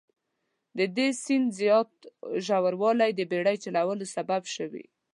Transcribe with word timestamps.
د 0.77 0.79
دې 0.97 1.07
سیند 1.23 1.47
زیات 1.59 1.91
ژوروالی 2.45 3.11
د 3.15 3.21
بیړۍ 3.31 3.57
چلولو 3.65 4.05
سبب 4.15 4.41
شوي. 4.55 4.85